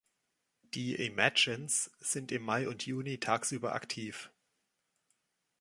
[0.73, 4.31] Die Imagines sind im Mai und Juni tagsüber aktiv.